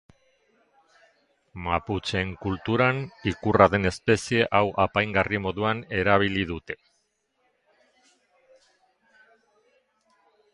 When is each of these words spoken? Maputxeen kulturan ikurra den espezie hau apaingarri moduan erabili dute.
Maputxeen 1.65 2.31
kulturan 2.45 3.01
ikurra 3.31 3.67
den 3.73 3.85
espezie 3.89 4.47
hau 4.61 4.63
apaingarri 4.85 5.41
moduan 5.45 5.83
erabili 5.99 6.47
dute. 6.53 6.79